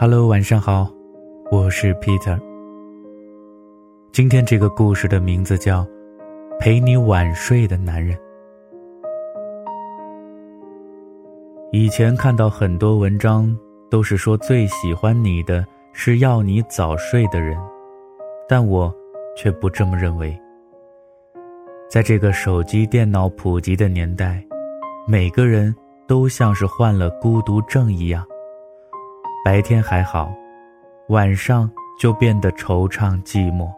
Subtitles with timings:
[0.00, 0.88] Hello，晚上好，
[1.50, 2.38] 我是 Peter。
[4.12, 5.82] 今天这个故事的名字叫
[6.60, 8.16] 《陪你晚睡的男人》。
[11.72, 13.56] 以前看到很多文章，
[13.90, 17.58] 都是说最喜欢你的是要你早睡的人，
[18.48, 18.94] 但我
[19.36, 20.36] 却不这么认为。
[21.88, 24.44] 在这个手机、电脑普及的年代，
[25.06, 25.74] 每个人
[26.06, 28.22] 都像是患了孤独症一样。
[29.42, 30.30] 白天还好，
[31.08, 33.70] 晚上就变得惆怅寂寞，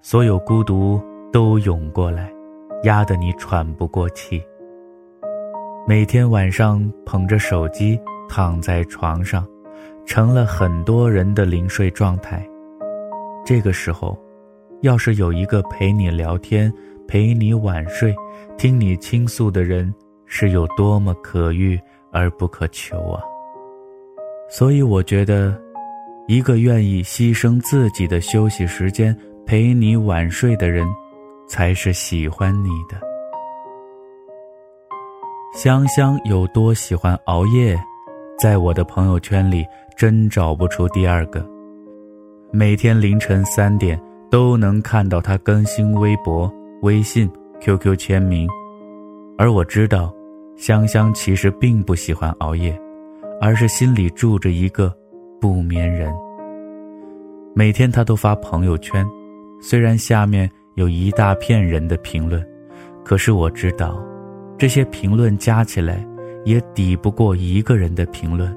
[0.00, 0.98] 所有孤独
[1.30, 2.32] 都涌过来，
[2.84, 4.42] 压得你喘不过气。
[5.86, 9.46] 每天晚上捧着手机躺在床上，
[10.06, 12.42] 成了很多人的临睡状态。
[13.44, 14.18] 这个时候，
[14.80, 16.72] 要是有一个陪你聊天、
[17.06, 18.14] 陪你晚睡、
[18.56, 19.92] 听你倾诉的人，
[20.26, 21.78] 是有多么可遇
[22.12, 23.22] 而不可求啊！
[24.48, 25.58] 所以我觉得，
[26.28, 29.16] 一个愿意牺牲自己的休息时间
[29.46, 30.86] 陪你晚睡的人，
[31.48, 33.00] 才是喜欢你的。
[35.54, 37.78] 香香有多喜欢熬夜，
[38.38, 39.64] 在我的朋友圈里
[39.96, 41.46] 真找不出第二个。
[42.52, 46.52] 每天凌晨三点都能看到他更新微博、
[46.84, 47.26] 微信、
[47.62, 48.46] QQ 签名，
[49.38, 50.14] 而我知道，
[50.54, 52.78] 香香其实并不喜欢熬夜。
[53.40, 54.94] 而是心里住着一个
[55.40, 56.14] 不眠人。
[57.54, 59.04] 每天他都发朋友圈，
[59.60, 62.42] 虽然下面有一大片人的评论，
[63.04, 63.98] 可是我知道，
[64.56, 66.06] 这些评论加起来
[66.44, 68.54] 也抵不过一个人的评论。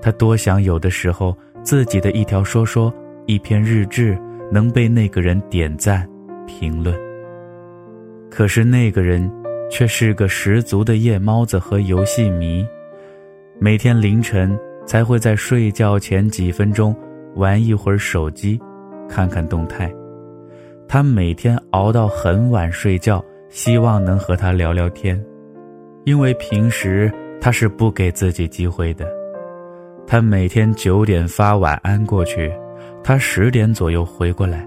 [0.00, 2.92] 他多想有的时候自己的一条说说、
[3.26, 4.18] 一篇日志
[4.50, 6.08] 能被那个人点赞、
[6.46, 7.07] 评论。
[8.38, 9.28] 可是那个人
[9.68, 12.64] 却是个十足的夜猫子和游戏迷。
[13.58, 16.94] 每天凌晨才会在睡觉前几分钟
[17.34, 18.56] 玩一会儿手机，
[19.08, 19.92] 看看动态。
[20.86, 25.20] 他每天熬到很晚睡觉，希望能和他聊聊天，
[26.04, 29.04] 因为平时他是不给自己机会的。
[30.06, 32.52] 他每天九点发晚安过去，
[33.02, 34.64] 他十点左右回过来，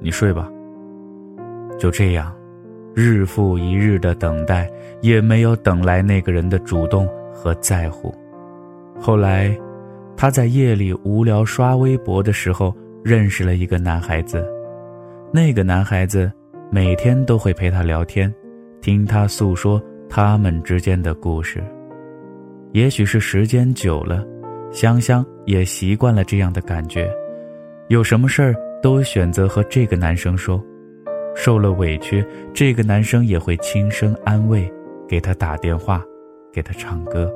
[0.00, 0.50] 你睡吧。
[1.78, 2.30] 就这样，
[2.94, 7.08] 日复一日的等待，也没有等来那个人的主动。
[7.36, 8.14] 和在乎。
[8.98, 9.54] 后来，
[10.16, 12.74] 他在夜里无聊刷微博的时候，
[13.04, 14.42] 认识了一个男孩子。
[15.30, 16.32] 那个男孩子
[16.70, 18.32] 每天都会陪他聊天，
[18.80, 21.62] 听他诉说他们之间的故事。
[22.72, 24.24] 也许是时间久了，
[24.70, 27.10] 香香也习惯了这样的感觉，
[27.88, 30.64] 有什么事儿都选择和这个男生说。
[31.34, 34.72] 受了委屈，这个男生也会轻声安慰，
[35.08, 36.02] 给他打电话。
[36.54, 37.28] 给他唱歌。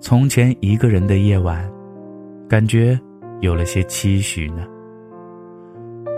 [0.00, 1.66] 从前一个人的夜晚，
[2.46, 3.00] 感觉
[3.40, 4.66] 有了些期许呢。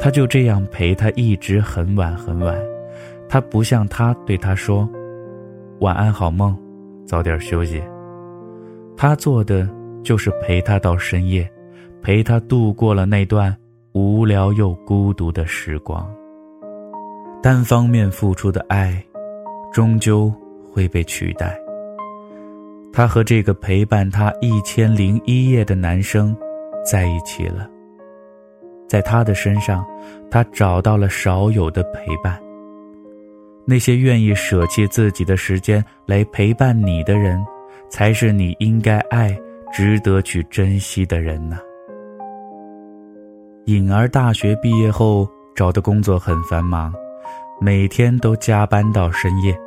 [0.01, 2.61] 他就这样陪他一直很晚很晚，
[3.29, 4.91] 他不像他对他说
[5.79, 6.59] ：“晚安好梦，
[7.07, 7.81] 早点休息。”
[8.99, 9.71] 他做的
[10.03, 11.49] 就是陪他到深夜，
[12.03, 13.57] 陪他度过了那段
[13.93, 16.05] 无聊又孤独的时光。
[17.41, 19.01] 单方面付出的爱，
[19.73, 20.33] 终究
[20.73, 21.57] 会被取代。
[22.93, 26.37] 他和这个陪伴他一千零一夜的男生
[26.85, 27.69] 在一起了。
[28.89, 29.87] 在他的身上，
[30.31, 32.37] 他找到了少有的陪伴。
[33.65, 37.39] 那些愿意舍弃自己的时间来陪伴你的人，
[37.89, 39.39] 才是你应该爱、
[39.73, 41.59] 值得去珍惜的人呐。
[43.67, 46.93] 颖儿大学毕业后找的工作很繁忙，
[47.61, 49.59] 每天都加班到深夜。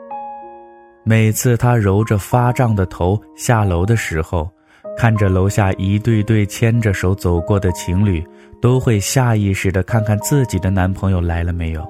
[1.03, 4.50] 每次他揉着发胀的头下楼的时候，
[4.97, 8.24] 看着楼下一对对牵着手走过的情侣，
[8.62, 11.85] 都会下意识的看看自己的男朋友来了没有。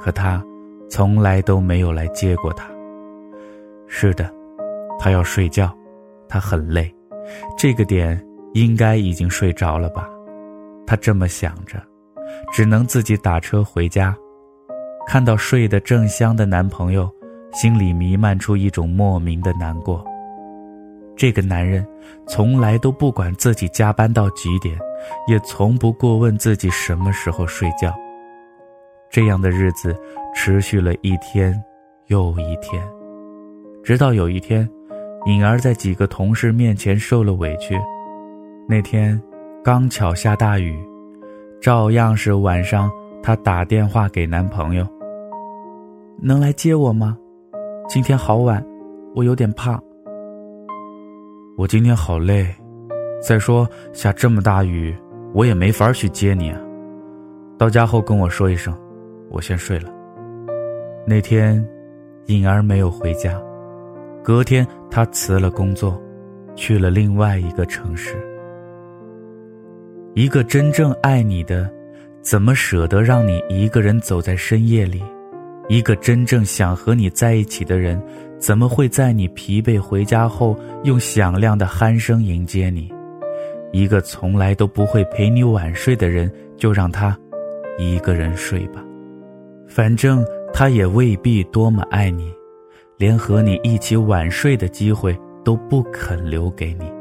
[0.00, 0.42] 可他，
[0.90, 2.68] 从来都没有来接过他。
[3.88, 4.30] 是的，
[4.98, 5.74] 他要睡觉，
[6.28, 6.94] 他很累，
[7.56, 8.22] 这个点
[8.52, 10.08] 应该已经睡着了吧？
[10.86, 11.82] 他这么想着，
[12.52, 14.16] 只能自己打车回家。
[15.06, 17.10] 看到睡得正香的男朋友。
[17.52, 20.02] 心里弥漫出一种莫名的难过。
[21.14, 21.86] 这个男人
[22.26, 24.74] 从来都不管自己加班到几点，
[25.28, 27.94] 也从不过问自己什么时候睡觉。
[29.10, 29.94] 这样的日子
[30.34, 31.62] 持续了一天
[32.06, 32.82] 又一天，
[33.84, 34.66] 直到有一天，
[35.26, 37.78] 颖儿在几个同事面前受了委屈。
[38.66, 39.20] 那天
[39.62, 40.82] 刚巧下大雨，
[41.60, 42.90] 照样是晚上，
[43.22, 44.86] 她打电话给男朋友
[46.20, 47.16] ：“能来接我吗？”
[47.88, 48.64] 今天好晚，
[49.14, 49.80] 我有点怕。
[51.56, 52.46] 我今天好累，
[53.22, 54.96] 再说下这么大雨，
[55.34, 56.60] 我也没法去接你啊。
[57.58, 58.74] 到家后跟我说一声，
[59.30, 59.88] 我先睡了。
[61.06, 61.64] 那天，
[62.26, 63.40] 颖儿没有回家，
[64.24, 66.00] 隔天她辞了工作，
[66.56, 68.16] 去了另外一个城市。
[70.14, 71.70] 一个真正爱你的，
[72.22, 75.02] 怎么舍得让你一个人走在深夜里？
[75.68, 78.00] 一个真正想和你在一起的人，
[78.38, 82.88] 怎么会在你疲惫回家后用响亮的鼾声迎接你？
[83.72, 87.18] 一个从来都不会陪你晚睡的人，就让他
[87.76, 88.84] 一个人睡吧，
[89.66, 92.32] 反正他也未必多么爱你，
[92.98, 96.92] 连和你一起晚睡的机会都不肯留给你。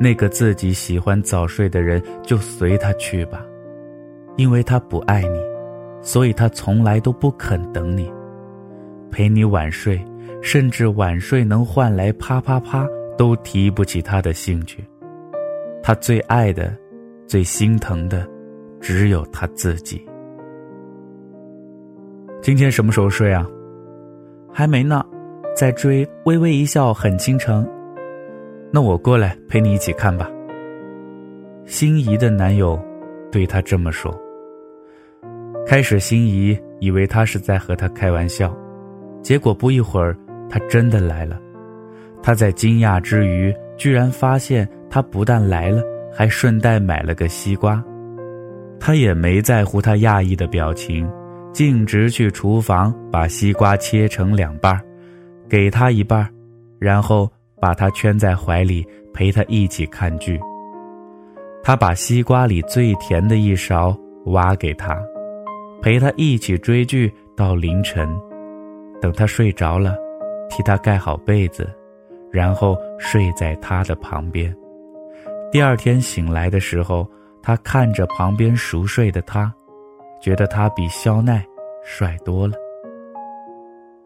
[0.00, 3.44] 那个自己喜欢早睡的人，就随他去吧，
[4.36, 5.38] 因为他不爱你，
[6.00, 8.10] 所以他从来都不肯等你，
[9.10, 10.02] 陪你晚睡，
[10.40, 12.86] 甚至晚睡能换来啪啪啪，
[13.16, 14.82] 都提不起他的兴趣。
[15.82, 16.74] 他最爱的、
[17.26, 18.26] 最心疼的，
[18.80, 20.04] 只有他自己。
[22.40, 23.46] 今天什么时候睡啊？
[24.52, 25.04] 还没呢，
[25.54, 27.64] 在追《微微一笑很倾城》。
[28.72, 30.30] 那我过来陪你一起看吧。
[31.66, 32.80] 心仪的男友
[33.30, 34.12] 对她这么说。
[35.66, 38.54] 开始，心仪以为他是在和他开玩笑，
[39.22, 40.16] 结果不一会儿，
[40.48, 41.40] 他真的来了。
[42.22, 45.82] 他在惊讶之余，居然发现他不但来了，
[46.12, 47.82] 还顺带买了个西瓜。
[48.78, 51.10] 他也没在乎他讶异的表情，
[51.52, 54.78] 径直去厨房把西瓜切成两半
[55.48, 56.28] 给他一半
[56.78, 57.30] 然后。
[57.62, 60.36] 把他圈在怀里，陪他一起看剧。
[61.62, 65.00] 他把西瓜里最甜的一勺挖给他，
[65.82, 68.08] 陪他一起追剧到凌晨。
[69.00, 69.96] 等他睡着了，
[70.48, 71.68] 替他盖好被子，
[72.30, 74.56] 然后睡在他的旁边。
[75.50, 77.06] 第二天醒来的时候，
[77.42, 79.52] 他看着旁边熟睡的他，
[80.20, 81.44] 觉得他比肖奈
[81.84, 82.54] 帅多了。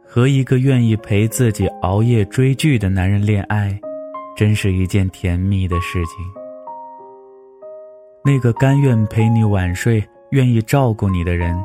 [0.03, 3.79] 和一个愿意陪自己熬夜追剧的男人恋爱，
[4.35, 6.25] 真是一件甜蜜的事情。
[8.25, 11.57] 那个甘愿陪你晚睡、愿意照顾你的人，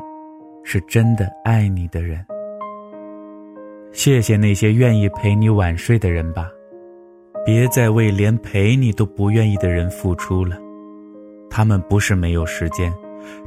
[0.62, 2.24] 是真的爱你的人。
[3.92, 6.48] 谢谢那些愿意陪你晚睡的人吧，
[7.44, 10.56] 别再为连陪你都不愿意的人付出了。
[11.50, 12.92] 他们不是没有时间，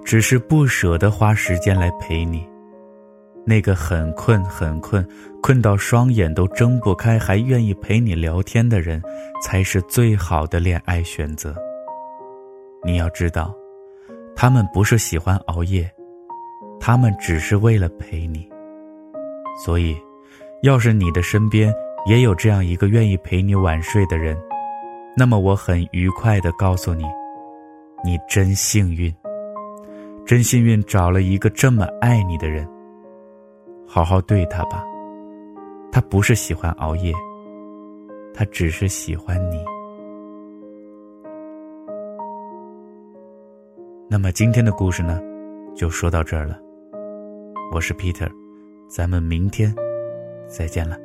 [0.03, 2.47] 只是不舍得花时间来陪你。
[3.45, 5.07] 那个很困很困，
[5.41, 9.01] 困到双眼都睁不开，还愿意陪你聊天的人，
[9.41, 11.55] 才是最好的恋爱选择。
[12.83, 13.55] 你要知道，
[14.35, 15.89] 他们不是喜欢熬夜，
[16.79, 18.47] 他们只是为了陪你。
[19.63, 19.95] 所以，
[20.61, 21.73] 要是你的身边
[22.05, 24.37] 也有这样一个愿意陪你晚睡的人，
[25.15, 27.05] 那么我很愉快的告诉你，
[28.03, 29.13] 你真幸运，
[30.25, 32.67] 真幸运找了一个这么爱你的人。
[33.87, 34.83] 好好对他吧，
[35.91, 37.13] 他不是喜欢熬夜，
[38.33, 39.63] 他只是喜欢你。
[44.15, 45.19] 那么今天的故事呢，
[45.75, 46.57] 就说到这儿了。
[47.73, 48.31] 我是 Peter，
[48.87, 49.75] 咱们明天
[50.47, 50.95] 再见了。